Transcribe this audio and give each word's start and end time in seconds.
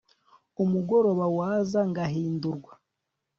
umugoroba 0.63 1.25
waza 1.37 1.79
ngahindurwa 1.89 2.71